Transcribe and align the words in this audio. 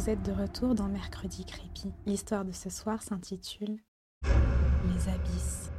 Vous 0.00 0.08
êtes 0.08 0.22
de 0.22 0.32
retour 0.32 0.74
dans 0.74 0.88
Mercredi 0.88 1.44
Creepy. 1.44 1.92
L'histoire 2.06 2.46
de 2.46 2.52
ce 2.52 2.70
soir 2.70 3.02
s'intitule 3.02 3.76
Les 4.24 5.12
abysses. 5.12 5.70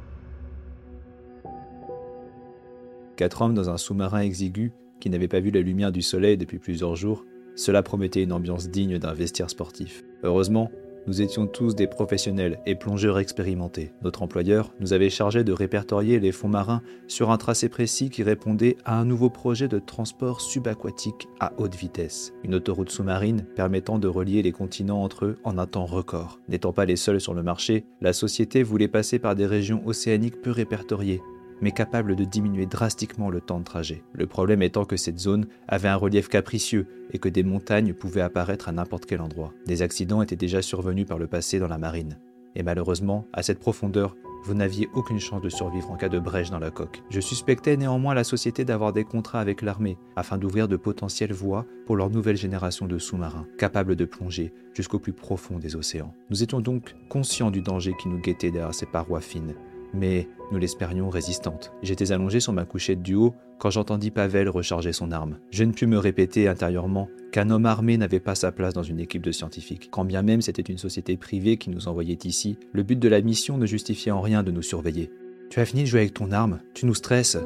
Quatre 3.16 3.42
hommes 3.42 3.54
dans 3.54 3.68
un 3.68 3.76
sous-marin 3.76 4.20
exigu 4.20 4.70
qui 5.00 5.10
n'avait 5.10 5.26
pas 5.26 5.40
vu 5.40 5.50
la 5.50 5.60
lumière 5.60 5.90
du 5.90 6.02
soleil 6.02 6.36
depuis 6.36 6.60
plusieurs 6.60 6.94
jours, 6.94 7.24
cela 7.56 7.82
promettait 7.82 8.22
une 8.22 8.32
ambiance 8.32 8.68
digne 8.68 9.00
d'un 9.00 9.12
vestiaire 9.12 9.50
sportif. 9.50 10.04
Heureusement, 10.22 10.70
nous 11.06 11.22
étions 11.22 11.46
tous 11.46 11.74
des 11.74 11.86
professionnels 11.86 12.60
et 12.66 12.74
plongeurs 12.74 13.18
expérimentés. 13.18 13.92
Notre 14.02 14.22
employeur 14.22 14.72
nous 14.80 14.92
avait 14.92 15.10
chargé 15.10 15.44
de 15.44 15.52
répertorier 15.52 16.20
les 16.20 16.32
fonds 16.32 16.48
marins 16.48 16.82
sur 17.08 17.30
un 17.30 17.38
tracé 17.38 17.68
précis 17.68 18.10
qui 18.10 18.22
répondait 18.22 18.76
à 18.84 18.98
un 18.98 19.04
nouveau 19.04 19.30
projet 19.30 19.68
de 19.68 19.78
transport 19.78 20.40
subaquatique 20.40 21.28
à 21.40 21.52
haute 21.58 21.74
vitesse. 21.74 22.32
Une 22.44 22.54
autoroute 22.54 22.90
sous-marine 22.90 23.44
permettant 23.56 23.98
de 23.98 24.08
relier 24.08 24.42
les 24.42 24.52
continents 24.52 25.02
entre 25.02 25.24
eux 25.24 25.38
en 25.44 25.58
un 25.58 25.66
temps 25.66 25.86
record. 25.86 26.38
N'étant 26.48 26.72
pas 26.72 26.84
les 26.84 26.96
seuls 26.96 27.20
sur 27.20 27.34
le 27.34 27.42
marché, 27.42 27.84
la 28.00 28.12
société 28.12 28.62
voulait 28.62 28.88
passer 28.88 29.18
par 29.18 29.34
des 29.34 29.46
régions 29.46 29.82
océaniques 29.86 30.40
peu 30.40 30.50
répertoriées 30.50 31.20
mais 31.62 31.72
capable 31.72 32.16
de 32.16 32.24
diminuer 32.24 32.66
drastiquement 32.66 33.30
le 33.30 33.40
temps 33.40 33.60
de 33.60 33.64
trajet. 33.64 34.02
Le 34.12 34.26
problème 34.26 34.62
étant 34.62 34.84
que 34.84 34.96
cette 34.96 35.18
zone 35.18 35.46
avait 35.68 35.88
un 35.88 35.96
relief 35.96 36.28
capricieux 36.28 36.86
et 37.12 37.18
que 37.18 37.28
des 37.28 37.44
montagnes 37.44 37.94
pouvaient 37.94 38.20
apparaître 38.20 38.68
à 38.68 38.72
n'importe 38.72 39.06
quel 39.06 39.22
endroit. 39.22 39.54
Des 39.66 39.80
accidents 39.80 40.20
étaient 40.20 40.36
déjà 40.36 40.60
survenus 40.60 41.06
par 41.06 41.18
le 41.18 41.28
passé 41.28 41.58
dans 41.58 41.68
la 41.68 41.78
marine. 41.78 42.18
Et 42.54 42.62
malheureusement, 42.62 43.26
à 43.32 43.42
cette 43.42 43.60
profondeur, 43.60 44.14
vous 44.44 44.54
n'aviez 44.54 44.88
aucune 44.92 45.20
chance 45.20 45.40
de 45.40 45.48
survivre 45.48 45.90
en 45.92 45.96
cas 45.96 46.08
de 46.08 46.18
brèche 46.18 46.50
dans 46.50 46.58
la 46.58 46.72
coque. 46.72 47.02
Je 47.10 47.20
suspectais 47.20 47.76
néanmoins 47.76 48.12
la 48.12 48.24
société 48.24 48.64
d'avoir 48.64 48.92
des 48.92 49.04
contrats 49.04 49.40
avec 49.40 49.62
l'armée 49.62 49.98
afin 50.16 50.36
d'ouvrir 50.36 50.66
de 50.66 50.76
potentielles 50.76 51.32
voies 51.32 51.64
pour 51.86 51.96
leur 51.96 52.10
nouvelle 52.10 52.36
génération 52.36 52.86
de 52.86 52.98
sous-marins, 52.98 53.46
capables 53.56 53.94
de 53.94 54.04
plonger 54.04 54.52
jusqu'au 54.74 54.98
plus 54.98 55.12
profond 55.12 55.58
des 55.58 55.76
océans. 55.76 56.12
Nous 56.28 56.42
étions 56.42 56.60
donc 56.60 56.96
conscients 57.08 57.52
du 57.52 57.62
danger 57.62 57.94
qui 58.00 58.08
nous 58.08 58.18
guettait 58.18 58.50
derrière 58.50 58.74
ces 58.74 58.86
parois 58.86 59.20
fines, 59.20 59.54
mais 59.94 60.28
nous 60.50 60.58
l'espérions 60.58 61.08
résistante. 61.10 61.72
J'étais 61.82 62.12
allongé 62.12 62.40
sur 62.40 62.52
ma 62.52 62.64
couchette 62.64 63.02
du 63.02 63.14
haut 63.14 63.34
quand 63.58 63.70
j'entendis 63.70 64.10
Pavel 64.10 64.48
recharger 64.48 64.92
son 64.92 65.12
arme. 65.12 65.38
Je 65.50 65.64
ne 65.64 65.72
pus 65.72 65.86
me 65.86 65.98
répéter 65.98 66.48
intérieurement 66.48 67.08
qu'un 67.30 67.50
homme 67.50 67.66
armé 67.66 67.96
n'avait 67.96 68.20
pas 68.20 68.34
sa 68.34 68.52
place 68.52 68.74
dans 68.74 68.82
une 68.82 69.00
équipe 69.00 69.22
de 69.22 69.32
scientifiques. 69.32 69.88
Quand 69.90 70.04
bien 70.04 70.22
même 70.22 70.42
c'était 70.42 70.62
une 70.62 70.78
société 70.78 71.16
privée 71.16 71.56
qui 71.56 71.70
nous 71.70 71.88
envoyait 71.88 72.18
ici, 72.24 72.58
le 72.72 72.82
but 72.82 72.98
de 72.98 73.08
la 73.08 73.22
mission 73.22 73.58
ne 73.58 73.66
justifiait 73.66 74.12
en 74.12 74.20
rien 74.20 74.42
de 74.42 74.50
nous 74.50 74.62
surveiller. 74.62 75.10
Tu 75.50 75.60
as 75.60 75.64
fini 75.64 75.82
de 75.82 75.88
jouer 75.88 76.00
avec 76.00 76.14
ton 76.14 76.32
arme, 76.32 76.60
tu 76.74 76.86
nous 76.86 76.94
stresses. 76.94 77.38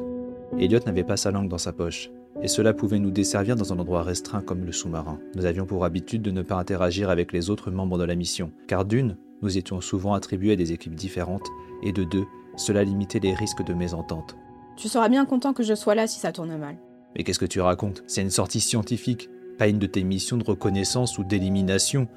Elliot 0.59 0.79
n'avait 0.85 1.03
pas 1.03 1.17
sa 1.17 1.31
langue 1.31 1.49
dans 1.49 1.57
sa 1.57 1.73
poche, 1.73 2.09
et 2.41 2.47
cela 2.47 2.73
pouvait 2.73 2.99
nous 2.99 3.11
desservir 3.11 3.55
dans 3.55 3.73
un 3.73 3.79
endroit 3.79 4.03
restreint 4.03 4.41
comme 4.41 4.63
le 4.63 4.71
sous-marin. 4.71 5.19
Nous 5.35 5.45
avions 5.45 5.65
pour 5.65 5.83
habitude 5.83 6.21
de 6.21 6.31
ne 6.31 6.41
pas 6.41 6.55
interagir 6.55 7.09
avec 7.09 7.33
les 7.33 7.49
autres 7.49 7.71
membres 7.71 7.97
de 7.97 8.03
la 8.03 8.15
mission, 8.15 8.51
car 8.67 8.85
d'une, 8.85 9.17
nous 9.41 9.57
étions 9.57 9.81
souvent 9.81 10.13
attribués 10.13 10.53
à 10.53 10.55
des 10.55 10.71
équipes 10.71 10.95
différentes, 10.95 11.47
et 11.83 11.91
de 11.91 12.03
deux, 12.03 12.25
cela 12.55 12.83
limitait 12.83 13.19
les 13.19 13.33
risques 13.33 13.63
de 13.63 13.73
mésentente. 13.73 14.35
Tu 14.75 14.87
seras 14.87 15.09
bien 15.09 15.25
content 15.25 15.53
que 15.53 15.63
je 15.63 15.73
sois 15.73 15.95
là 15.95 16.07
si 16.07 16.19
ça 16.19 16.31
tourne 16.31 16.55
mal. 16.57 16.77
Mais 17.15 17.23
qu'est-ce 17.23 17.39
que 17.39 17.45
tu 17.45 17.61
racontes? 17.61 18.03
C'est 18.07 18.21
une 18.21 18.29
sortie 18.29 18.59
scientifique, 18.59 19.29
pas 19.57 19.67
une 19.67 19.79
de 19.79 19.87
tes 19.87 20.03
missions 20.03 20.37
de 20.37 20.43
reconnaissance 20.43 21.17
ou 21.17 21.23
d'élimination. 21.23 22.07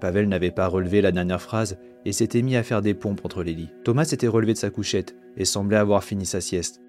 Pavel 0.00 0.28
n'avait 0.28 0.50
pas 0.50 0.68
relevé 0.68 1.00
la 1.00 1.10
dernière 1.10 1.42
phrase 1.42 1.78
et 2.04 2.12
s'était 2.12 2.42
mis 2.42 2.54
à 2.54 2.62
faire 2.62 2.82
des 2.82 2.94
pompes 2.94 3.24
entre 3.24 3.42
les 3.42 3.54
lits. 3.54 3.70
Thomas 3.84 4.04
s'était 4.04 4.28
relevé 4.28 4.52
de 4.52 4.58
sa 4.58 4.70
couchette 4.70 5.16
et 5.36 5.44
semblait 5.44 5.76
avoir 5.76 6.04
fini 6.04 6.26
sa 6.26 6.40
sieste. 6.40 6.80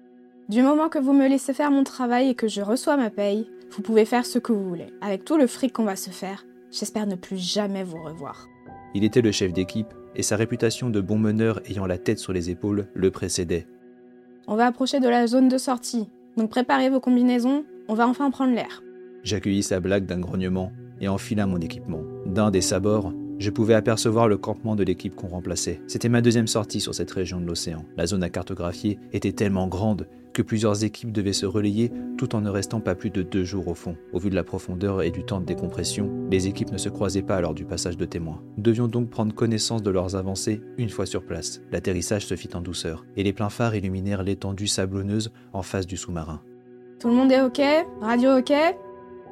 Du 0.48 0.62
moment 0.62 0.88
que 0.88 0.98
vous 0.98 1.12
me 1.12 1.28
laissez 1.28 1.52
faire 1.52 1.70
mon 1.70 1.84
travail 1.84 2.30
et 2.30 2.34
que 2.34 2.48
je 2.48 2.62
reçois 2.62 2.96
ma 2.96 3.10
paye, 3.10 3.50
vous 3.72 3.82
pouvez 3.82 4.04
faire 4.04 4.24
ce 4.24 4.38
que 4.38 4.52
vous 4.52 4.68
voulez. 4.68 4.86
Avec 5.00 5.24
tout 5.24 5.36
le 5.36 5.46
fric 5.46 5.72
qu'on 5.72 5.84
va 5.84 5.96
se 5.96 6.10
faire, 6.10 6.46
j'espère 6.70 7.06
ne 7.06 7.16
plus 7.16 7.36
jamais 7.36 7.82
vous 7.82 8.02
revoir. 8.02 8.46
Il 8.94 9.04
était 9.04 9.20
le 9.20 9.32
chef 9.32 9.52
d'équipe 9.52 9.92
et 10.18 10.22
sa 10.22 10.36
réputation 10.36 10.90
de 10.90 11.00
bon 11.00 11.16
meneur 11.16 11.60
ayant 11.70 11.86
la 11.86 11.96
tête 11.96 12.18
sur 12.18 12.34
les 12.34 12.50
épaules 12.50 12.88
le 12.92 13.10
précédait. 13.10 13.66
On 14.46 14.56
va 14.56 14.66
approcher 14.66 15.00
de 15.00 15.08
la 15.08 15.26
zone 15.26 15.48
de 15.48 15.56
sortie, 15.56 16.08
donc 16.36 16.50
préparez 16.50 16.90
vos 16.90 17.00
combinaisons, 17.00 17.64
on 17.88 17.94
va 17.94 18.06
enfin 18.06 18.30
prendre 18.30 18.54
l'air. 18.54 18.82
J'accueillis 19.22 19.62
sa 19.62 19.80
blague 19.80 20.06
d'un 20.06 20.20
grognement 20.20 20.72
et 21.00 21.08
enfila 21.08 21.46
mon 21.46 21.58
équipement. 21.58 22.02
D'un 22.26 22.50
des 22.50 22.60
sabords, 22.60 23.12
je 23.38 23.50
pouvais 23.50 23.74
apercevoir 23.74 24.26
le 24.26 24.36
campement 24.36 24.74
de 24.74 24.82
l'équipe 24.82 25.14
qu'on 25.14 25.28
remplaçait. 25.28 25.80
C'était 25.86 26.08
ma 26.08 26.20
deuxième 26.20 26.48
sortie 26.48 26.80
sur 26.80 26.94
cette 26.94 27.10
région 27.10 27.40
de 27.40 27.46
l'océan. 27.46 27.84
La 27.96 28.06
zone 28.06 28.24
à 28.24 28.30
cartographier 28.30 28.98
était 29.12 29.32
tellement 29.32 29.68
grande 29.68 30.08
plusieurs 30.42 30.84
équipes 30.84 31.12
devaient 31.12 31.32
se 31.32 31.46
relayer 31.46 31.92
tout 32.16 32.34
en 32.34 32.40
ne 32.40 32.50
restant 32.50 32.80
pas 32.80 32.94
plus 32.94 33.10
de 33.10 33.22
deux 33.22 33.44
jours 33.44 33.68
au 33.68 33.74
fond. 33.74 33.96
Au 34.12 34.18
vu 34.18 34.30
de 34.30 34.34
la 34.34 34.44
profondeur 34.44 35.02
et 35.02 35.10
du 35.10 35.24
temps 35.24 35.40
de 35.40 35.46
décompression, 35.46 36.10
les 36.30 36.46
équipes 36.46 36.72
ne 36.72 36.78
se 36.78 36.88
croisaient 36.88 37.22
pas 37.22 37.40
lors 37.40 37.54
du 37.54 37.64
passage 37.64 37.96
de 37.96 38.04
témoins. 38.04 38.42
Nous 38.56 38.62
devions 38.62 38.88
donc 38.88 39.10
prendre 39.10 39.34
connaissance 39.34 39.82
de 39.82 39.90
leurs 39.90 40.16
avancées 40.16 40.60
une 40.76 40.90
fois 40.90 41.06
sur 41.06 41.24
place. 41.24 41.60
L'atterrissage 41.70 42.26
se 42.26 42.36
fit 42.36 42.54
en 42.54 42.60
douceur, 42.60 43.04
et 43.16 43.22
les 43.22 43.32
pleins 43.32 43.50
phares 43.50 43.74
illuminèrent 43.74 44.22
l'étendue 44.22 44.66
sablonneuse 44.66 45.32
en 45.52 45.62
face 45.62 45.86
du 45.86 45.96
sous-marin. 45.96 46.40
Tout 47.00 47.08
le 47.08 47.14
monde 47.14 47.30
est 47.30 47.40
OK? 47.40 47.60
Radio 48.00 48.38
OK? 48.38 48.52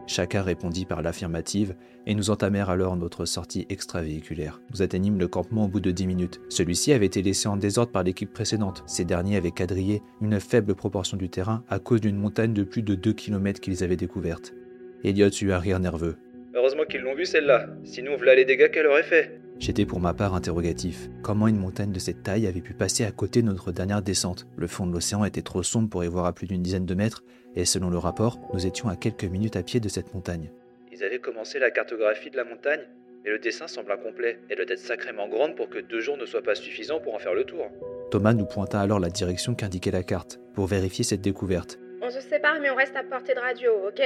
Chacun 0.07 0.43
répondit 0.43 0.85
par 0.85 1.03
l'affirmative 1.03 1.75
et 2.07 2.15
nous 2.15 2.31
entamèrent 2.31 2.71
alors 2.71 2.97
notre 2.97 3.25
sortie 3.25 3.67
extravéhiculaire. 3.69 4.61
Nous 4.73 4.83
atteignîmes 4.83 5.19
le 5.19 5.27
campement 5.27 5.65
au 5.65 5.69
bout 5.69 5.81
de 5.81 5.91
10 5.91 6.07
minutes. 6.07 6.41
Celui-ci 6.49 6.93
avait 6.93 7.07
été 7.07 7.23
laissé 7.23 7.49
en 7.49 7.57
désordre 7.57 7.91
par 7.91 8.05
l'équipe 8.05 8.33
précédente. 8.33 8.85
Ces 8.87 9.05
derniers 9.05 9.37
avaient 9.37 9.51
quadrillé 9.51 10.03
une 10.21 10.39
faible 10.39 10.77
proportion 10.77 11.17
du 11.17 11.29
terrain 11.29 11.65
à 11.69 11.81
cause 11.81 12.01
d'une 12.01 12.17
montagne 12.17 12.53
de 12.53 12.63
plus 12.63 12.83
de 12.83 12.95
2 12.95 13.13
km 13.13 13.61
qu'ils 13.61 13.83
avaient 13.83 13.97
découverte. 13.97 14.55
Elliot 15.03 15.31
eut 15.43 15.53
un 15.53 15.59
rire 15.59 15.81
nerveux. 15.81 16.17
Heureusement 16.55 16.85
qu'ils 16.89 17.03
l'ont 17.03 17.15
vu 17.15 17.27
celle-là, 17.27 17.67
sinon 17.85 18.17
voilà 18.17 18.35
les 18.35 18.45
dégâts 18.45 18.71
qu'elle 18.71 18.87
aurait 18.87 19.03
fait. 19.03 19.41
J'étais 19.59 19.87
pour 19.87 20.01
ma 20.01 20.15
part 20.15 20.35
interrogatif. 20.35 21.11
Comment 21.23 21.49
une 21.49 21.59
montagne 21.59 21.93
de 21.93 21.99
cette 21.99 22.23
taille 22.23 22.47
avait 22.47 22.61
pu 22.61 22.75
passer 22.75 23.05
à 23.05 23.11
côté 23.11 23.43
de 23.43 23.47
notre 23.47 23.73
dernière 23.73 24.03
descente? 24.03 24.47
Le 24.57 24.67
fond 24.67 24.87
de 24.87 24.93
l'océan 24.93 25.25
était 25.25 25.43
trop 25.43 25.63
sombre 25.63 25.89
pour 25.89 26.05
y 26.05 26.09
voir 26.09 26.27
à 26.27 26.33
plus 26.33 26.47
d'une 26.47 26.63
dizaine 26.63 26.87
de 26.87 26.95
mètres, 26.95 27.25
et 27.57 27.65
selon 27.65 27.91
le 27.91 27.99
rapport, 27.99 28.39
nous 28.53 28.67
étions 28.67 28.89
à 28.89 28.97
quelques 28.97 29.25
minutes 29.25 29.57
à 29.57 29.63
pied 29.63 29.81
de 29.81 29.89
cette 29.89 30.15
montagne. 30.15 30.51
Ils 30.93 31.03
avaient 31.03 31.19
commencé 31.19 31.59
la 31.59 31.71
cartographie 31.71 32.31
de 32.31 32.37
la 32.37 32.45
montagne, 32.45 32.81
mais 33.25 33.31
le 33.31 33.39
dessin 33.39 33.67
semble 33.67 33.91
incomplet. 33.91 34.39
Elle 34.49 34.57
doit 34.57 34.67
être 34.69 34.79
sacrément 34.79 35.29
grande 35.29 35.57
pour 35.57 35.69
que 35.69 35.79
deux 35.79 36.01
jours 36.01 36.17
ne 36.17 36.27
soient 36.27 36.43
pas 36.43 36.55
suffisants 36.55 37.01
pour 37.01 37.15
en 37.15 37.19
faire 37.19 37.35
le 37.35 37.45
tour. 37.45 37.67
Thomas 38.11 38.35
nous 38.35 38.47
pointa 38.47 38.81
alors 38.81 39.01
la 39.01 39.11
direction 39.11 39.55
qu'indiquait 39.55 39.91
la 39.91 40.05
carte, 40.05 40.39
pour 40.55 40.67
vérifier 40.67 41.05
cette 41.05 41.23
découverte. 41.23 41.79
On 42.03 42.11
se 42.11 42.21
sépare 42.21 42.61
mais 42.61 42.71
on 42.71 42.77
reste 42.77 42.95
à 42.95 43.03
portée 43.03 43.35
de 43.35 43.41
radio, 43.41 43.73
ok? 43.89 44.01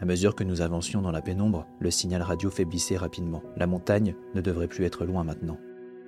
À 0.00 0.04
mesure 0.04 0.34
que 0.34 0.44
nous 0.44 0.60
avancions 0.60 1.02
dans 1.02 1.10
la 1.10 1.22
pénombre, 1.22 1.66
le 1.80 1.90
signal 1.90 2.22
radio 2.22 2.50
faiblissait 2.50 2.96
rapidement. 2.96 3.42
La 3.56 3.66
montagne 3.66 4.14
ne 4.34 4.40
devrait 4.40 4.68
plus 4.68 4.84
être 4.84 5.04
loin 5.04 5.24
maintenant. 5.24 5.58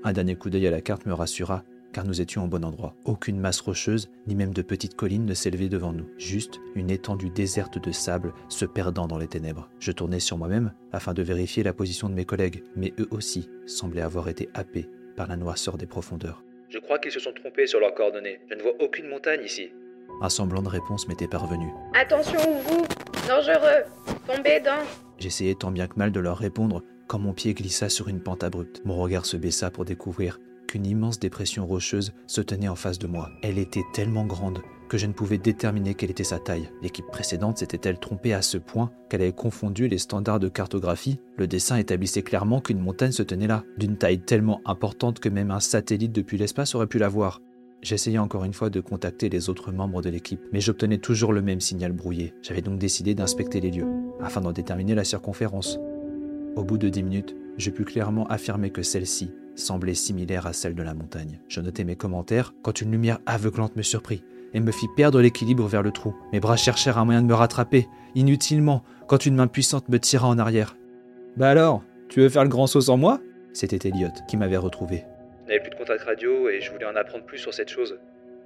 Un 0.05 0.13
dernier 0.13 0.37
coup 0.37 0.49
d'œil 0.49 0.67
à 0.67 0.71
la 0.71 0.81
carte 0.81 1.07
me 1.07 1.13
rassura, 1.13 1.65
car 1.93 2.05
nous 2.05 2.21
étions 2.21 2.45
au 2.45 2.47
bon 2.47 2.65
endroit. 2.65 2.95
Aucune 3.05 3.39
masse 3.39 3.61
rocheuse, 3.61 4.11
ni 4.27 4.35
même 4.35 4.53
de 4.53 4.63
petites 4.63 4.95
collines 4.95 5.27
ne 5.27 5.35
s'élevait 5.35 5.69
devant 5.69 5.93
nous, 5.93 6.09
juste 6.19 6.61
une 6.75 6.91
étendue 6.91 7.31
déserte 7.31 7.79
de 7.79 7.93
sable 7.93 8.33
se 8.49 8.65
perdant 8.65 9.07
dans 9.07 9.19
les 9.19 9.29
ténèbres. 9.29 9.69
Je 9.79 9.93
tournais 9.93 10.21
sur 10.21 10.39
moi-même 10.39 10.73
afin 10.93 11.15
de 11.15 11.23
vérifier 11.23 11.63
la 11.63 11.73
position 11.73 12.09
de 12.09 12.15
mes 12.15 12.25
collègues, 12.25 12.63
mais 12.77 12.93
eux 12.99 13.09
aussi 13.11 13.49
semblaient 13.67 14.03
avoir 14.03 14.29
été 14.29 14.49
happés 14.55 14.89
par 15.17 15.27
la 15.27 15.37
noirceur 15.37 15.77
des 15.77 15.87
profondeurs. 15.87 16.43
Je 16.69 16.79
crois 16.79 16.99
qu'ils 16.99 17.13
se 17.13 17.21
sont 17.21 17.33
trompés 17.33 17.67
sur 17.67 17.81
leurs 17.81 17.95
coordonnées. 17.95 18.41
Je 18.49 18.55
ne 18.55 18.63
vois 18.63 18.75
aucune 18.81 19.09
montagne 19.09 19.43
ici. 19.45 19.71
Un 20.23 20.29
semblant 20.29 20.63
de 20.63 20.69
réponse 20.69 21.09
m'était 21.09 21.29
parvenu. 21.29 21.67
Attention 21.95 22.39
vous 22.63 22.87
Dangereux 23.27 23.85
Tombez 24.27 24.61
dans 24.61 24.85
J'essayais 25.19 25.55
tant 25.55 25.71
bien 25.71 25.87
que 25.87 25.99
mal 25.99 26.13
de 26.13 26.21
leur 26.21 26.39
répondre 26.39 26.83
quand 27.09 27.19
mon 27.19 27.33
pied 27.33 27.55
glissa 27.55 27.89
sur 27.89 28.09
une 28.09 28.23
pente 28.23 28.45
abrupte. 28.45 28.83
Mon 28.85 28.97
regard 28.97 29.27
se 29.27 29.37
baissa 29.37 29.71
pour 29.71 29.85
découvrir 29.85 30.39
qu'une 30.71 30.87
immense 30.87 31.19
dépression 31.19 31.67
rocheuse 31.67 32.13
se 32.29 32.41
tenait 32.41 32.69
en 32.69 32.77
face 32.77 33.01
de 33.01 33.09
moi. 33.09 33.31
Elle 33.43 33.59
était 33.59 33.83
tellement 33.93 34.25
grande 34.25 34.63
que 34.89 34.99
je 34.99 35.07
ne 35.07 35.13
pouvais 35.13 35.39
déterminer 35.39 35.95
quelle 35.95 36.13
était 36.13 36.23
sa 36.23 36.39
taille. 36.39 36.71
L'équipe 36.81 37.07
précédente 37.11 37.59
s'était-elle 37.59 37.99
trompée 37.99 38.35
à 38.35 38.43
ce 38.43 38.57
point 38.57 38.93
qu'elle 39.09 39.23
avait 39.23 39.33
confondu 39.33 39.89
les 39.89 39.99
standards 39.99 40.39
de 40.39 40.49
cartographie? 40.49 41.19
Le 41.37 41.49
dessin 41.49 41.77
établissait 41.77 42.23
clairement 42.23 42.61
qu'une 42.61 42.79
montagne 42.79 43.11
se 43.11 43.25
tenait 43.25 43.49
là, 43.49 43.65
d'une 43.79 43.97
taille 43.97 44.21
tellement 44.21 44.61
importante 44.65 45.19
que 45.19 45.29
même 45.29 45.51
un 45.51 45.59
satellite 45.59 46.13
depuis 46.13 46.39
l'espace 46.39 46.77
aurait 46.77 46.87
pu 46.87 46.99
la 46.99 47.09
voir. 47.09 47.41
J'essayais 47.83 48.19
encore 48.19 48.45
une 48.45 48.53
fois 48.53 48.71
de 48.71 48.81
contacter 48.81 49.29
les 49.29 49.51
autres 49.51 49.73
membres 49.73 50.03
de 50.03 50.11
l'équipe, 50.11 50.43
mais 50.53 50.61
j'obtenais 50.61 50.99
toujours 50.99 51.33
le 51.33 51.43
même 51.43 51.61
signal 51.61 51.93
brouillé. 51.93 52.33
J'avais 52.43 52.63
donc 52.63 52.79
décidé 52.79 53.15
d'inspecter 53.15 53.61
les 53.61 53.73
lieux, 53.73 53.89
afin 54.21 54.41
d'en 54.41 54.53
déterminer 54.53 54.95
la 54.95 55.05
circonférence. 55.05 55.81
Au 56.55 56.63
bout 56.63 56.79
de 56.79 56.89
dix 56.89 57.03
minutes, 57.03 57.35
je 57.59 57.71
pus 57.71 57.85
clairement 57.85 58.27
affirmer 58.29 58.71
que 58.71 58.83
celle-ci 58.83 59.33
semblait 59.61 59.95
similaire 59.95 60.47
à 60.47 60.53
celle 60.53 60.75
de 60.75 60.83
la 60.83 60.95
montagne. 60.95 61.41
Je 61.49 61.61
notais 61.61 61.85
mes 61.85 61.97
commentaires 61.97 62.53
quand 62.63 62.81
une 62.81 62.91
lumière 62.91 63.19
aveuglante 63.27 63.77
me 63.77 63.83
surprit 63.83 64.25
et 64.53 64.61
me 64.61 64.73
fit 64.73 64.89
perdre 64.97 65.21
l'équilibre 65.21 65.67
vers 65.67 65.83
le 65.83 65.93
trou. 65.93 66.15
Mes 66.33 66.41
bras 66.41 66.57
cherchèrent 66.57 66.99
un 66.99 67.05
moyen 67.05 67.23
de 67.23 67.27
me 67.27 67.35
rattraper, 67.35 67.87
inutilement, 68.15 68.83
quand 69.07 69.27
une 69.27 69.37
main 69.37 69.47
puissante 69.47 69.89
me 69.89 69.99
tira 69.99 70.27
en 70.29 70.39
arrière. 70.39 70.77
Bah 71.37 71.51
alors, 71.51 71.85
tu 72.09 72.21
veux 72.21 72.29
faire 72.29 72.43
le 72.43 72.49
grand 72.49 72.67
saut 72.67 72.81
sans 72.81 72.97
moi? 72.97 73.21
C'était 73.53 73.89
Elliot 73.89 74.09
qui 74.29 74.37
m'avait 74.37 74.57
retrouvé. 74.57 75.05
Je 75.49 75.59
plus 75.59 75.71
de 75.71 75.75
contact 75.75 76.03
radio 76.03 76.49
et 76.49 76.61
je 76.61 76.71
voulais 76.71 76.87
en 76.87 76.97
apprendre 76.97 77.25
plus 77.25 77.39
sur 77.39 77.53
cette 77.53 77.69
chose. 77.69 77.99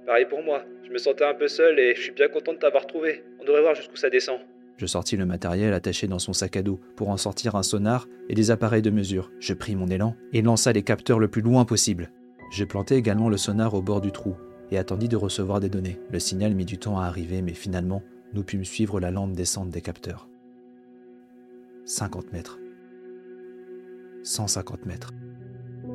Pareil 0.05 0.25
pour 0.25 0.43
moi, 0.43 0.63
je 0.85 0.91
me 0.91 0.97
sentais 0.97 1.25
un 1.25 1.33
peu 1.33 1.47
seul 1.47 1.79
et 1.79 1.95
je 1.95 2.01
suis 2.01 2.11
bien 2.11 2.27
content 2.27 2.53
de 2.53 2.57
t'avoir 2.57 2.85
trouvé. 2.87 3.23
On 3.39 3.43
devrait 3.43 3.61
voir 3.61 3.75
jusqu'où 3.75 3.95
ça 3.95 4.09
descend. 4.09 4.39
Je 4.77 4.85
sortis 4.85 5.15
le 5.15 5.25
matériel 5.25 5.73
attaché 5.73 6.07
dans 6.07 6.19
son 6.19 6.33
sac 6.33 6.57
à 6.57 6.63
dos 6.63 6.79
pour 6.95 7.09
en 7.09 7.17
sortir 7.17 7.55
un 7.55 7.63
sonar 7.63 8.07
et 8.29 8.35
des 8.35 8.51
appareils 8.51 8.81
de 8.81 8.89
mesure. 8.89 9.31
Je 9.39 9.53
pris 9.53 9.75
mon 9.75 9.87
élan 9.87 10.15
et 10.33 10.41
lança 10.41 10.73
les 10.73 10.83
capteurs 10.83 11.19
le 11.19 11.29
plus 11.29 11.41
loin 11.41 11.65
possible. 11.65 12.11
Je 12.51 12.65
plantai 12.65 12.95
également 12.95 13.29
le 13.29 13.37
sonar 13.37 13.73
au 13.73 13.81
bord 13.81 14.01
du 14.01 14.11
trou 14.11 14.35
et 14.71 14.77
attendis 14.77 15.07
de 15.07 15.15
recevoir 15.15 15.59
des 15.59 15.69
données. 15.69 15.99
Le 16.11 16.19
signal 16.19 16.55
mit 16.55 16.65
du 16.65 16.77
temps 16.77 16.99
à 16.99 17.05
arriver, 17.05 17.41
mais 17.41 17.53
finalement, 17.53 18.03
nous 18.33 18.43
pûmes 18.43 18.65
suivre 18.65 18.99
la 18.99 19.11
lampe 19.11 19.33
descente 19.33 19.69
des 19.69 19.81
capteurs. 19.81 20.27
50 21.85 22.33
mètres. 22.33 22.59
150 24.23 24.85
mètres. 24.85 25.13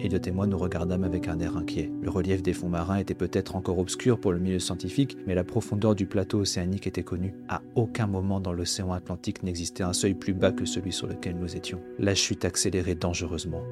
Elliot 0.02 0.20
et 0.24 0.30
moi 0.30 0.46
nous 0.46 0.56
regardâmes 0.56 1.04
avec 1.04 1.28
un 1.28 1.38
air 1.40 1.56
inquiet. 1.56 1.90
Le 2.00 2.10
relief 2.10 2.42
des 2.42 2.52
fonds 2.52 2.68
marins 2.68 2.96
était 2.96 3.14
peut-être 3.14 3.56
encore 3.56 3.78
obscur 3.78 4.18
pour 4.18 4.32
le 4.32 4.38
milieu 4.38 4.58
scientifique, 4.58 5.16
mais 5.26 5.34
la 5.34 5.44
profondeur 5.44 5.94
du 5.94 6.06
plateau 6.06 6.40
océanique 6.40 6.86
était 6.86 7.02
connue. 7.02 7.34
À 7.48 7.60
aucun 7.74 8.06
moment 8.06 8.40
dans 8.40 8.52
l'océan 8.52 8.92
Atlantique 8.92 9.42
n'existait 9.42 9.82
un 9.82 9.92
seuil 9.92 10.14
plus 10.14 10.32
bas 10.32 10.52
que 10.52 10.64
celui 10.64 10.92
sur 10.92 11.06
lequel 11.06 11.36
nous 11.36 11.54
étions. 11.54 11.80
La 11.98 12.14
chute 12.14 12.44
accélérait 12.44 12.94
dangereusement. 12.94 13.62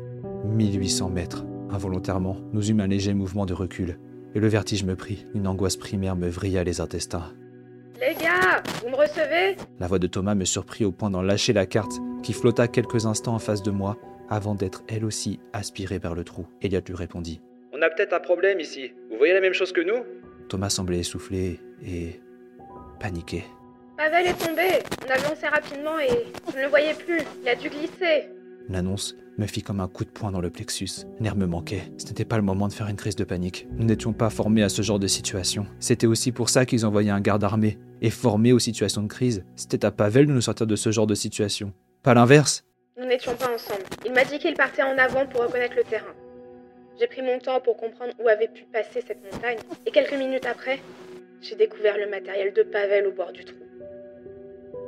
1800 0.45 1.11
mètres. 1.11 1.47
Involontairement, 1.71 2.37
nous 2.53 2.71
eûmes 2.71 2.81
un 2.81 2.87
léger 2.87 3.15
mouvement 3.15 3.47
de 3.47 3.55
recul, 3.55 3.99
et 4.35 4.41
le 4.41 4.49
vertige 4.49 4.85
me 4.85 4.97
prit. 4.97 5.27
Une 5.35 5.47
angoisse 5.47 5.77
primaire 5.77 6.17
me 6.17 6.29
vrilla 6.29 6.65
les 6.65 6.81
intestins. 6.81 7.33
Les 8.01 8.15
gars, 8.15 8.63
vous 8.83 8.91
me 8.91 8.97
recevez? 8.97 9.57
La 9.81 9.87
voix 9.87 9.99
de 9.99 10.07
Thomas 10.07 10.35
me 10.35 10.45
surprit 10.45 10.85
au 10.85 10.93
point 10.93 11.11
d'en 11.11 11.23
lâcher 11.23 11.53
la 11.53 11.67
carte, 11.67 12.01
qui 12.23 12.33
flotta 12.33 12.69
quelques 12.69 13.07
instants 13.07 13.35
en 13.35 13.39
face 13.39 13.63
de 13.63 13.71
moi, 13.71 13.97
avant 14.31 14.55
d'être 14.55 14.83
elle 14.89 15.05
aussi 15.05 15.41
aspirée 15.53 16.01
par 16.01 16.15
le 16.15 16.25
trou. 16.25 16.47
Elliot 16.63 16.81
lui 16.87 16.95
répondit. 16.95 17.41
On 17.73 17.83
a 17.83 17.91
peut-être 17.91 18.13
un 18.13 18.21
problème 18.21 18.61
ici. 18.61 18.93
Vous 19.11 19.19
voyez 19.19 19.35
la 19.35 19.41
même 19.41 19.53
chose 19.53 19.73
que 19.73 19.81
nous? 19.81 20.05
Thomas 20.49 20.71
semblait 20.71 20.99
essoufflé 20.99 21.61
et 21.87 22.21
paniqué. 23.01 23.45
Pavel 23.97 24.27
est 24.27 24.47
tombé. 24.47 24.63
On 25.07 25.11
a 25.11 25.17
lancé 25.29 25.47
rapidement 25.47 25.99
et 25.99 26.25
je 26.51 26.57
ne 26.57 26.63
le 26.63 26.69
voyais 26.69 26.95
plus. 26.95 27.21
Il 27.43 27.49
a 27.49 27.55
dû 27.57 27.69
glisser. 27.69 28.29
L'annonce 28.69 29.17
me 29.39 29.47
fit 29.47 29.63
comme 29.63 29.81
un 29.81 29.89
coup 29.89 30.05
de 30.05 30.11
poing 30.11 30.31
dans 30.31 30.41
le 30.41 30.51
plexus. 30.51 31.07
L'air 31.21 31.37
me 31.37 31.47
manquait. 31.47 31.93
Ce 31.97 32.07
n'était 32.07 32.25
pas 32.25 32.37
le 32.37 32.43
moment 32.43 32.69
de 32.69 32.73
faire 32.73 32.89
une 32.89 32.97
crise 32.97 33.17
de 33.17 33.25
panique. 33.25 33.67
Nous 33.73 33.85
n'étions 33.85 34.13
pas 34.13 34.31
formés 34.31 34.63
à 34.63 34.69
ce 34.69 34.83
genre 34.83 34.99
de 34.99 35.07
situation. 35.07 35.67
C'était 35.79 36.07
aussi 36.07 36.33
pour 36.33 36.49
ça 36.49 36.67
qu'ils 36.67 36.85
envoyaient 36.85 37.11
un 37.11 37.21
garde 37.21 37.45
armé. 37.45 37.79
Et 38.03 38.11
formés 38.11 38.53
aux 38.53 38.59
situations 38.59 39.03
de 39.03 39.09
crise, 39.09 39.45
c'était 39.57 39.85
à 39.85 39.91
Pavel 39.91 40.27
de 40.27 40.33
nous 40.33 40.41
sortir 40.41 40.67
de 40.67 40.77
ce 40.77 40.91
genre 40.91 41.07
de 41.07 41.15
situation. 41.15 41.73
Pas 42.03 42.15
l'inverse. 42.15 42.65
Nous 42.99 43.07
n'étions 43.07 43.37
pas 43.37 43.55
ensemble. 43.55 43.85
Il 44.05 44.13
m'a 44.13 44.25
dit 44.25 44.41
qu'il 44.41 44.55
partait 44.55 44.83
en 44.83 44.99
avant 44.99 45.25
pour 45.25 45.43
reconnaître 45.43 45.77
le 45.77 45.85
terrain. 45.85 46.15
J'ai 46.99 47.07
pris 47.07 47.23
mon 47.23 47.39
temps 47.39 47.61
pour 47.61 47.77
comprendre 47.77 48.13
où 48.19 48.27
avait 48.27 48.49
pu 48.49 48.65
passer 48.73 49.05
cette 49.07 49.23
montagne, 49.33 49.59
et 49.87 49.93
quelques 49.93 50.15
minutes 50.15 50.47
après, 50.47 50.81
j'ai 51.41 51.55
découvert 51.55 51.97
le 51.97 52.11
matériel 52.11 52.53
de 52.53 52.65
Pavel 52.65 53.07
au 53.07 53.13
bord 53.13 53.31
du 53.31 53.45
trou. 53.45 53.55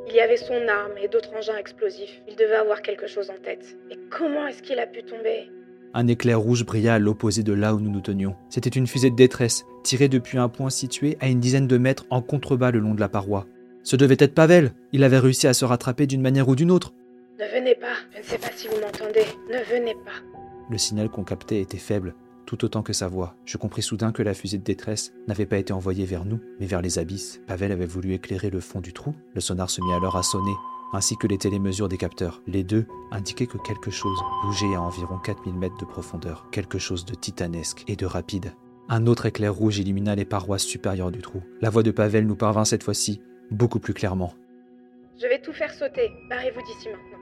Il 0.08 0.16
y 0.16 0.20
avait 0.20 0.36
son 0.36 0.66
arme 0.66 0.98
et 1.00 1.06
d'autres 1.06 1.32
engins 1.36 1.56
explosifs. 1.56 2.20
Il 2.28 2.34
devait 2.34 2.56
avoir 2.56 2.82
quelque 2.82 3.06
chose 3.06 3.30
en 3.30 3.40
tête. 3.44 3.76
Mais 3.88 3.96
comment 4.10 4.44
est-ce 4.48 4.64
qu'il 4.64 4.80
a 4.80 4.88
pu 4.88 5.04
tomber? 5.04 5.48
Un 5.94 6.08
éclair 6.08 6.40
rouge 6.40 6.66
brilla 6.66 6.94
à 6.94 6.98
l'opposé 6.98 7.44
de 7.44 7.52
là 7.52 7.76
où 7.76 7.80
nous 7.80 7.92
nous 7.92 8.00
tenions. 8.00 8.34
C'était 8.48 8.70
une 8.70 8.88
fusée 8.88 9.10
de 9.10 9.16
détresse, 9.16 9.64
tirée 9.84 10.08
depuis 10.08 10.38
un 10.38 10.48
point 10.48 10.70
situé 10.70 11.16
à 11.20 11.28
une 11.28 11.38
dizaine 11.38 11.68
de 11.68 11.78
mètres 11.78 12.06
en 12.10 12.22
contrebas 12.22 12.72
le 12.72 12.80
long 12.80 12.94
de 12.94 13.00
la 13.00 13.08
paroi. 13.08 13.46
Ce 13.84 13.94
devait 13.94 14.16
être 14.18 14.34
Pavel. 14.34 14.72
Il 14.92 15.04
avait 15.04 15.18
réussi 15.18 15.46
à 15.46 15.54
se 15.54 15.64
rattraper 15.64 16.08
d'une 16.08 16.22
manière 16.22 16.48
ou 16.48 16.56
d'une 16.56 16.72
autre. 16.72 16.92
Ne 17.40 17.46
venez 17.46 17.75
pas. 17.75 17.96
Je 18.12 18.19
ne 18.19 18.22
sais 18.22 18.37
pas 18.38 18.50
si 18.54 18.69
vous 18.69 18.78
m'entendez. 18.78 19.25
Ne 19.48 19.64
venez 19.64 19.94
pas. 19.94 20.20
Le 20.69 20.76
signal 20.76 21.08
qu'on 21.08 21.25
captait 21.25 21.62
était 21.62 21.78
faible, 21.78 22.14
tout 22.44 22.66
autant 22.66 22.82
que 22.82 22.92
sa 22.92 23.08
voix. 23.08 23.34
Je 23.46 23.56
compris 23.56 23.81
soudain 23.81 24.12
que 24.12 24.22
la 24.22 24.34
fusée 24.34 24.58
de 24.58 24.62
détresse 24.62 25.14
n'avait 25.26 25.46
pas 25.46 25.56
été 25.56 25.72
envoyée 25.72 26.04
vers 26.04 26.26
nous, 26.26 26.38
mais 26.58 26.66
vers 26.66 26.82
les 26.82 26.98
abysses. 26.98 27.40
Pavel 27.46 27.72
avait 27.72 27.87
voulu 27.87 28.12
éclairer 28.12 28.50
le 28.50 28.60
fond 28.60 28.82
du 28.82 28.92
trou. 28.92 29.14
Le 29.32 29.40
sonar 29.40 29.70
se 29.70 29.81
mit 29.81 29.90
alors 29.94 30.19
à 30.19 30.22
sonner, 30.22 30.52
ainsi 30.92 31.16
que 31.16 31.26
les 31.26 31.38
télémesures 31.38 31.88
des 31.88 31.96
capteurs. 31.96 32.42
Les 32.46 32.62
deux 32.62 32.84
indiquaient 33.10 33.46
que 33.46 33.56
quelque 33.56 33.90
chose 33.90 34.19
bougeait 34.44 34.75
à 34.75 34.82
environ 34.82 35.16
4000 35.16 35.54
mètres 35.54 35.78
de 35.78 35.87
profondeur, 35.87 36.46
quelque 36.50 36.78
chose 36.78 37.06
de 37.06 37.14
titanesque 37.14 37.84
et 37.88 37.96
de 37.96 38.04
rapide. 38.04 38.52
Un 38.90 39.06
autre 39.06 39.25
éclair 39.25 39.54
rouge 39.54 39.78
illumina 39.78 40.14
les 40.14 40.26
parois 40.26 40.58
supérieures 40.58 41.10
du 41.10 41.22
trou. 41.22 41.42
La 41.62 41.70
voix 41.70 41.82
de 41.82 41.90
Pavel 41.90 42.26
nous 42.26 42.37
parvint 42.37 42.66
cette 42.66 42.82
fois-ci 42.82 43.22
beaucoup 43.50 43.81
plus 43.81 43.94
clairement. 43.94 44.34
Je 45.19 45.26
vais 45.26 45.40
tout 45.40 45.54
faire 45.54 45.72
sauter. 45.72 46.10
Barrez-vous 46.28 46.62
d'ici 46.62 46.88
maintenant. 46.88 47.19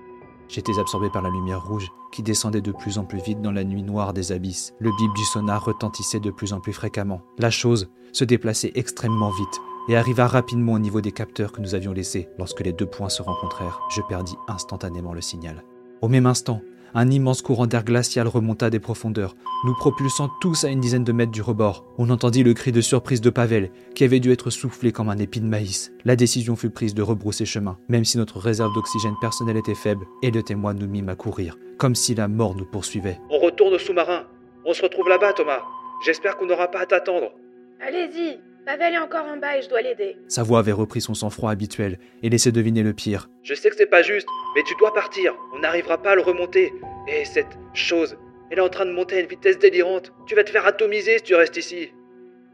J'étais 0.48 0.78
absorbé 0.78 1.10
par 1.10 1.22
la 1.22 1.30
lumière 1.30 1.66
rouge 1.66 1.92
qui 2.10 2.22
descendait 2.22 2.62
de 2.62 2.72
plus 2.72 2.98
en 2.98 3.04
plus 3.04 3.20
vite 3.20 3.42
dans 3.42 3.52
la 3.52 3.64
nuit 3.64 3.82
noire 3.82 4.12
des 4.12 4.32
abysses. 4.32 4.72
Le 4.78 4.90
bip 4.96 5.12
du 5.14 5.24
sonar 5.24 5.64
retentissait 5.64 6.20
de 6.20 6.30
plus 6.30 6.52
en 6.52 6.60
plus 6.60 6.72
fréquemment. 6.72 7.20
La 7.38 7.50
chose 7.50 7.90
se 8.12 8.24
déplaçait 8.24 8.72
extrêmement 8.74 9.30
vite 9.30 9.60
et 9.88 9.96
arriva 9.96 10.26
rapidement 10.26 10.72
au 10.74 10.78
niveau 10.78 11.00
des 11.00 11.12
capteurs 11.12 11.52
que 11.52 11.60
nous 11.60 11.74
avions 11.74 11.92
laissés. 11.92 12.28
Lorsque 12.38 12.60
les 12.60 12.72
deux 12.72 12.86
points 12.86 13.08
se 13.08 13.22
rencontrèrent, 13.22 13.80
je 13.90 14.02
perdis 14.02 14.36
instantanément 14.48 15.12
le 15.12 15.20
signal. 15.20 15.64
Au 16.00 16.08
même 16.08 16.26
instant, 16.26 16.62
un 16.94 17.10
immense 17.10 17.42
courant 17.42 17.66
d'air 17.66 17.84
glacial 17.84 18.28
remonta 18.28 18.70
des 18.70 18.78
profondeurs, 18.78 19.34
nous 19.64 19.74
propulsant 19.74 20.30
tous 20.40 20.64
à 20.64 20.68
une 20.68 20.80
dizaine 20.80 21.04
de 21.04 21.12
mètres 21.12 21.32
du 21.32 21.42
rebord. 21.42 21.84
On 21.98 22.08
entendit 22.10 22.44
le 22.44 22.54
cri 22.54 22.72
de 22.72 22.80
surprise 22.80 23.20
de 23.20 23.30
Pavel, 23.30 23.70
qui 23.94 24.04
avait 24.04 24.20
dû 24.20 24.30
être 24.32 24.50
soufflé 24.50 24.92
comme 24.92 25.08
un 25.08 25.18
épi 25.18 25.40
de 25.40 25.46
maïs. 25.46 25.92
La 26.04 26.16
décision 26.16 26.56
fut 26.56 26.70
prise 26.70 26.94
de 26.94 27.02
rebrousser 27.02 27.44
chemin. 27.44 27.78
Même 27.88 28.04
si 28.04 28.16
notre 28.16 28.38
réserve 28.38 28.72
d'oxygène 28.74 29.16
personnel 29.20 29.56
était 29.56 29.74
faible, 29.74 30.06
et 30.22 30.54
moi 30.54 30.72
nous 30.72 30.86
mîmes 30.86 31.08
à 31.08 31.16
courir, 31.16 31.58
comme 31.78 31.94
si 31.94 32.14
la 32.14 32.28
mort 32.28 32.54
nous 32.54 32.64
poursuivait. 32.64 33.18
On 33.30 33.38
retourne 33.38 33.74
au 33.74 33.78
sous-marin. 33.78 34.24
On 34.64 34.72
se 34.72 34.82
retrouve 34.82 35.08
là-bas, 35.08 35.32
Thomas. 35.32 35.62
J'espère 36.04 36.36
qu'on 36.36 36.46
n'aura 36.46 36.68
pas 36.68 36.80
à 36.80 36.86
t'attendre. 36.86 37.32
Allez-y. 37.80 38.38
Pavel 38.68 38.92
est 38.92 38.98
encore 38.98 39.24
en 39.24 39.38
bas 39.38 39.56
et 39.56 39.62
je 39.62 39.68
dois 39.70 39.80
l'aider. 39.80 40.18
Sa 40.28 40.42
voix 40.42 40.58
avait 40.58 40.72
repris 40.72 41.00
son 41.00 41.14
sang-froid 41.14 41.50
habituel 41.50 41.98
et 42.22 42.28
laissait 42.28 42.52
deviner 42.52 42.82
le 42.82 42.92
pire. 42.92 43.30
Je 43.42 43.54
sais 43.54 43.70
que 43.70 43.76
c'est 43.76 43.86
pas 43.86 44.02
juste, 44.02 44.28
mais 44.58 44.64
tu 44.64 44.74
dois 44.74 44.92
partir. 44.92 45.36
On 45.54 45.60
n'arrivera 45.60 46.02
pas 46.02 46.10
à 46.10 46.14
le 46.16 46.20
remonter. 46.20 46.72
Et 47.06 47.24
cette 47.24 47.56
chose, 47.74 48.18
elle 48.50 48.58
est 48.58 48.60
en 48.60 48.68
train 48.68 48.86
de 48.86 48.90
monter 48.90 49.18
à 49.18 49.20
une 49.20 49.28
vitesse 49.28 49.56
délirante. 49.56 50.12
Tu 50.26 50.34
vas 50.34 50.42
te 50.42 50.50
faire 50.50 50.66
atomiser 50.66 51.18
si 51.18 51.22
tu 51.22 51.36
restes 51.36 51.56
ici. 51.56 51.92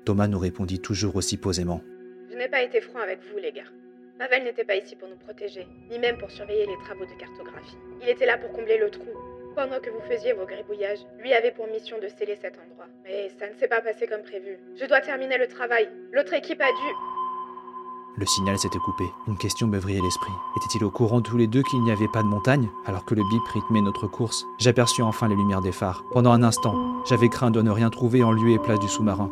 Thomas 0.05 0.27
nous 0.27 0.39
répondit 0.39 0.81
toujours 0.81 1.17
aussi 1.17 1.39
posément. 1.39 1.81
Je 2.31 2.37
n'ai 2.37 2.49
pas 2.49 2.61
été 2.61 2.83
franc 2.83 2.99
avec 2.99 3.21
vous, 3.33 3.39
les 3.39 3.53
gars. 3.53 3.71
Pavel 4.19 4.45
n'était 4.45 4.65
pas 4.65 4.77
ici 4.77 4.97
pour 4.97 5.09
nous 5.09 5.17
protéger, 5.17 5.67
ni 5.91 5.99
même 5.99 6.19
pour 6.19 6.31
surveiller 6.31 6.67
les 6.67 6.77
travaux 6.85 7.07
de 7.07 7.19
cartographie. 7.19 7.79
Il 8.03 8.09
était 8.11 8.27
là 8.27 8.37
pour 8.37 8.53
combler 8.53 8.77
le 8.77 8.91
trou. 8.91 9.09
Pendant 9.57 9.81
que 9.81 9.89
vous 9.89 10.03
faisiez 10.07 10.35
vos 10.35 10.45
gribouillages, 10.45 11.07
lui 11.21 11.33
avait 11.33 11.53
pour 11.53 11.67
mission 11.69 11.99
de 12.01 12.09
sceller 12.09 12.37
cet 12.37 12.59
endroit. 12.59 12.89
Mais 13.05 13.31
ça 13.39 13.49
ne 13.49 13.55
s'est 13.55 13.69
pas 13.69 13.81
passé 13.81 14.07
comme 14.07 14.23
prévu. 14.23 14.59
Je 14.77 14.85
dois 14.85 15.01
terminer 15.01 15.39
le 15.39 15.47
travail. 15.47 15.89
L'autre 16.13 16.35
équipe 16.35 16.61
a 16.61 16.69
dû... 16.69 17.14
Le 18.17 18.27
signal 18.27 18.59
s'était 18.59 18.79
coupé. 18.79 19.13
Une 19.27 19.37
question 19.37 19.67
me 19.67 19.79
vrillait 19.79 20.01
l'esprit. 20.01 20.33
Était-il 20.57 20.85
au 20.85 20.91
courant 20.91 21.21
tous 21.21 21.37
les 21.37 21.49
deux 21.49 21.63
qu'il 21.63 21.83
n'y 21.83 21.91
avait 21.91 22.07
pas 22.07 22.23
de 22.23 22.29
montagne? 22.29 22.71
Alors 22.87 23.05
que 23.05 23.17
le 23.17 23.23
bip 23.29 23.43
rythmait 23.53 23.81
notre 23.81 24.07
course, 24.07 24.47
j'aperçus 24.59 25.03
enfin 25.03 25.27
les 25.27 25.35
lumières 25.35 25.63
des 25.63 25.73
phares. 25.73 26.05
Pendant 26.13 26.31
un 26.31 26.45
instant, 26.45 27.03
j'avais 27.07 27.29
craint 27.29 27.51
de 27.51 27.61
ne 27.61 27.71
rien 27.71 27.91
trouver 27.91 28.23
en 28.23 28.31
lieu 28.31 28.51
et 28.51 28.59
place 28.61 28.79
du 28.79 28.89
sous-marin. 28.89 29.31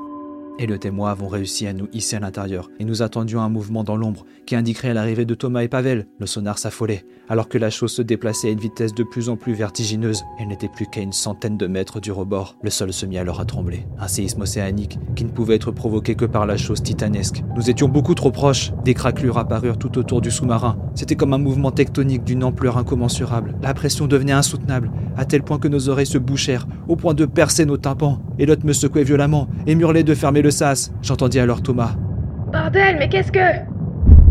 Et 0.59 0.91
moi 0.91 1.11
avons 1.11 1.29
réussi 1.29 1.67
à 1.67 1.73
nous 1.73 1.89
hisser 1.93 2.17
à 2.17 2.21
l'intérieur 2.21 2.71
et 2.79 2.85
nous 2.85 3.03
attendions 3.03 3.41
un 3.41 3.49
mouvement 3.49 3.85
dans 3.85 3.97
l'ombre 3.97 4.25
qui 4.47 4.55
indiquerait 4.55 4.95
l'arrivée 4.95 5.25
de 5.25 5.35
Thomas 5.35 5.63
et 5.63 5.69
Pavel. 5.69 6.07
Le 6.19 6.27
sonar 6.27 6.59
s'affolait 6.59 7.05
alors 7.33 7.49
que 7.49 7.57
la 7.57 7.71
chose 7.71 7.93
se 7.93 8.03
déplaçait 8.03 8.49
à 8.49 8.51
une 8.51 8.61
vitesse 8.61 8.93
de 8.93 9.05
plus 9.05 9.31
en 9.31 9.37
plus 9.37 9.55
vertigineuse. 9.55 10.23
Elle 10.39 10.49
n'était 10.49 10.69
plus 10.69 10.87
qu'à 10.87 11.01
une 11.01 11.15
centaine 11.15 11.57
de 11.57 11.67
mètres 11.67 11.99
du 11.99 12.13
rebord. 12.13 12.59
Le 12.63 12.69
sol 12.69 12.93
se 12.93 13.07
mit 13.07 13.17
alors 13.17 13.41
à 13.41 13.47
trembler. 13.47 13.87
Un 13.99 14.07
séisme 14.07 14.43
océanique 14.43 14.99
qui 15.17 15.25
ne 15.25 15.31
pouvait 15.31 15.55
être 15.55 15.71
provoqué 15.71 16.15
que 16.15 16.27
par 16.27 16.45
la 16.45 16.59
chose 16.59 16.83
titanesque. 16.83 17.43
Nous 17.57 17.71
étions 17.71 17.89
beaucoup 17.89 18.15
trop 18.15 18.31
proches. 18.31 18.73
Des 18.85 18.93
craquelures 18.93 19.39
apparurent 19.39 19.79
tout 19.79 19.97
autour 19.97 20.21
du 20.21 20.31
sous-marin. 20.31 20.77
C'était 20.95 21.17
comme 21.17 21.33
un 21.33 21.39
mouvement 21.39 21.71
tectonique 21.71 22.25
d'une 22.25 22.45
ampleur 22.45 22.77
incommensurable. 22.77 23.55
La 23.63 23.73
pression 23.73 24.07
devenait 24.07 24.33
insoutenable, 24.33 24.91
à 25.17 25.25
tel 25.25 25.43
point 25.43 25.59
que 25.59 25.69
nos 25.69 25.89
oreilles 25.89 26.05
se 26.05 26.19
bouchèrent, 26.19 26.67
au 26.87 26.97
point 26.97 27.15
de 27.15 27.25
percer 27.25 27.65
nos 27.65 27.79
tympans. 27.79 28.21
Elliot 28.39 28.57
me 28.65 28.75
secouait 28.75 29.05
violemment 29.05 29.49
et 29.67 29.73
hurlait 29.73 30.03
de 30.03 30.15
fermer 30.15 30.42
le 30.43 30.51
sas. 30.51 30.93
J'entendis 31.03 31.39
alors 31.39 31.63
Thomas. 31.63 31.97
Bordel, 32.53 32.97
mais 32.99 33.09
qu'est-ce 33.09 33.33
que... 33.33 33.73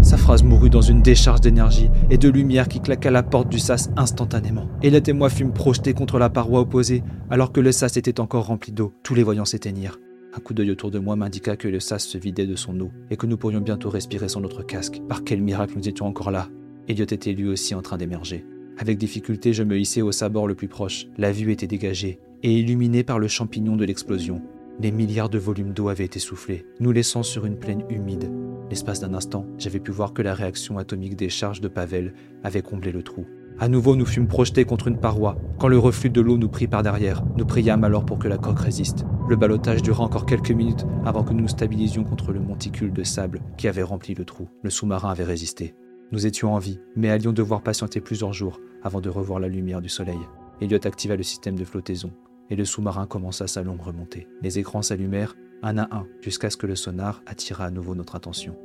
Sa 0.01 0.17
phrase 0.17 0.41
mourut 0.41 0.71
dans 0.71 0.81
une 0.81 1.03
décharge 1.03 1.41
d'énergie 1.41 1.89
et 2.09 2.17
de 2.17 2.27
lumière 2.27 2.67
qui 2.67 2.79
claqua 2.79 3.11
la 3.11 3.21
porte 3.21 3.49
du 3.49 3.59
sas 3.59 3.91
instantanément. 3.95 4.67
Elliot 4.81 4.99
et 5.05 5.13
moi 5.13 5.29
fûmes 5.29 5.53
projetés 5.53 5.93
contre 5.93 6.17
la 6.17 6.29
paroi 6.29 6.61
opposée 6.61 7.03
alors 7.29 7.51
que 7.51 7.61
le 7.61 7.71
sas 7.71 7.97
était 7.97 8.19
encore 8.19 8.47
rempli 8.47 8.71
d'eau. 8.71 8.93
Tous 9.03 9.13
les 9.13 9.23
voyants 9.23 9.45
s'éteignirent. 9.45 9.99
Un 10.35 10.39
coup 10.39 10.53
d'œil 10.53 10.71
autour 10.71 10.91
de 10.91 10.97
moi 10.97 11.15
m'indiqua 11.15 11.55
que 11.55 11.67
le 11.67 11.79
sas 11.79 12.03
se 12.03 12.17
vidait 12.17 12.47
de 12.47 12.55
son 12.55 12.79
eau 12.79 12.91
et 13.11 13.17
que 13.17 13.27
nous 13.27 13.37
pourrions 13.37 13.61
bientôt 13.61 13.89
respirer 13.89 14.27
sans 14.27 14.41
notre 14.41 14.63
casque. 14.63 15.01
Par 15.07 15.23
quel 15.23 15.41
miracle 15.41 15.73
nous 15.77 15.87
étions 15.87 16.07
encore 16.07 16.31
là? 16.31 16.47
Elliot 16.87 17.05
était 17.05 17.33
lui 17.33 17.47
aussi 17.47 17.75
en 17.75 17.81
train 17.81 17.97
d'émerger. 17.97 18.45
Avec 18.79 18.97
difficulté, 18.97 19.53
je 19.53 19.63
me 19.63 19.77
hissai 19.77 20.01
au 20.01 20.11
sabord 20.11 20.47
le 20.47 20.55
plus 20.55 20.67
proche. 20.67 21.05
La 21.17 21.31
vue 21.31 21.51
était 21.51 21.67
dégagée 21.67 22.19
et 22.41 22.57
illuminée 22.57 23.03
par 23.03 23.19
le 23.19 23.27
champignon 23.27 23.75
de 23.75 23.85
l'explosion. 23.85 24.41
Les 24.81 24.91
milliards 24.91 25.29
de 25.29 25.37
volumes 25.37 25.73
d'eau 25.73 25.89
avaient 25.89 26.05
été 26.05 26.17
soufflés, 26.17 26.65
nous 26.79 26.91
laissant 26.91 27.21
sur 27.21 27.45
une 27.45 27.59
plaine 27.59 27.83
humide. 27.91 28.31
L'espace 28.71 28.99
d'un 28.99 29.13
instant, 29.13 29.45
j'avais 29.59 29.79
pu 29.79 29.91
voir 29.91 30.11
que 30.11 30.23
la 30.23 30.33
réaction 30.33 30.79
atomique 30.79 31.15
des 31.15 31.29
charges 31.29 31.61
de 31.61 31.67
Pavel 31.67 32.15
avait 32.43 32.63
comblé 32.63 32.91
le 32.91 33.03
trou. 33.03 33.27
À 33.59 33.67
nouveau, 33.67 33.95
nous 33.95 34.07
fûmes 34.07 34.27
projetés 34.27 34.65
contre 34.65 34.87
une 34.87 34.99
paroi, 34.99 35.37
quand 35.59 35.67
le 35.67 35.77
reflux 35.77 36.09
de 36.09 36.19
l'eau 36.19 36.35
nous 36.35 36.49
prit 36.49 36.65
par 36.65 36.81
derrière. 36.81 37.23
Nous 37.37 37.45
priâmes 37.45 37.83
alors 37.83 38.07
pour 38.07 38.17
que 38.17 38.27
la 38.27 38.39
coque 38.39 38.59
résiste. 38.59 39.05
Le 39.29 39.35
balotage 39.35 39.83
dura 39.83 40.03
encore 40.03 40.25
quelques 40.25 40.49
minutes 40.49 40.87
avant 41.05 41.23
que 41.23 41.33
nous 41.33 41.41
nous 41.41 41.47
stabilisions 41.47 42.03
contre 42.03 42.31
le 42.31 42.39
monticule 42.39 42.91
de 42.91 43.03
sable 43.03 43.41
qui 43.57 43.67
avait 43.67 43.83
rempli 43.83 44.15
le 44.15 44.25
trou. 44.25 44.49
Le 44.63 44.71
sous-marin 44.71 45.11
avait 45.11 45.23
résisté. 45.23 45.75
Nous 46.11 46.25
étions 46.25 46.55
en 46.55 46.57
vie, 46.57 46.79
mais 46.95 47.11
allions 47.11 47.33
devoir 47.33 47.61
patienter 47.61 48.01
plusieurs 48.01 48.33
jours 48.33 48.59
avant 48.81 48.99
de 48.99 49.09
revoir 49.09 49.39
la 49.39 49.47
lumière 49.47 49.81
du 49.81 49.89
soleil. 49.89 50.17
Elliot 50.59 50.79
activa 50.85 51.15
le 51.15 51.23
système 51.23 51.55
de 51.55 51.65
flottaison, 51.65 52.11
et 52.51 52.55
le 52.55 52.65
sous-marin 52.65 53.07
commença 53.07 53.47
sa 53.47 53.63
longue 53.63 53.81
remontée. 53.81 54.27
Les 54.41 54.59
écrans 54.59 54.81
s'allumèrent, 54.81 55.35
un 55.63 55.77
à 55.77 55.95
un, 55.95 56.05
jusqu'à 56.19 56.49
ce 56.49 56.57
que 56.57 56.67
le 56.67 56.75
sonar 56.75 57.23
attira 57.25 57.65
à 57.65 57.71
nouveau 57.71 57.95
notre 57.95 58.15
attention. 58.15 58.57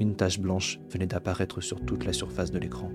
Une 0.00 0.16
tache 0.16 0.40
blanche 0.40 0.80
venait 0.90 1.06
d'apparaître 1.06 1.60
sur 1.60 1.80
toute 1.84 2.04
la 2.04 2.12
surface 2.12 2.50
de 2.50 2.58
l'écran. 2.58 2.90